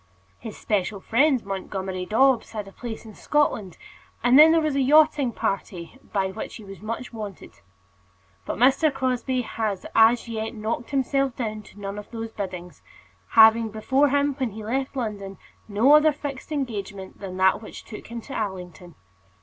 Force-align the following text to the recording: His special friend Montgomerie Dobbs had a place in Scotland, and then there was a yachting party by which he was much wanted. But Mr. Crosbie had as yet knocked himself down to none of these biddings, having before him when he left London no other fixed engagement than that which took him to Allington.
His 0.39 0.57
special 0.57 0.99
friend 0.99 1.45
Montgomerie 1.45 2.07
Dobbs 2.07 2.53
had 2.53 2.67
a 2.67 2.71
place 2.71 3.05
in 3.05 3.13
Scotland, 3.13 3.77
and 4.23 4.39
then 4.39 4.51
there 4.51 4.59
was 4.59 4.75
a 4.75 4.81
yachting 4.81 5.31
party 5.31 5.99
by 6.11 6.31
which 6.31 6.55
he 6.55 6.63
was 6.63 6.81
much 6.81 7.13
wanted. 7.13 7.59
But 8.47 8.57
Mr. 8.57 8.91
Crosbie 8.91 9.43
had 9.43 9.85
as 9.95 10.27
yet 10.27 10.55
knocked 10.55 10.89
himself 10.89 11.35
down 11.35 11.61
to 11.61 11.79
none 11.79 11.99
of 11.99 12.09
these 12.09 12.31
biddings, 12.31 12.81
having 13.33 13.69
before 13.69 14.09
him 14.09 14.33
when 14.39 14.49
he 14.53 14.63
left 14.65 14.95
London 14.95 15.37
no 15.67 15.93
other 15.93 16.11
fixed 16.11 16.51
engagement 16.51 17.19
than 17.19 17.37
that 17.37 17.61
which 17.61 17.85
took 17.85 18.07
him 18.07 18.21
to 18.21 18.33
Allington. 18.35 18.95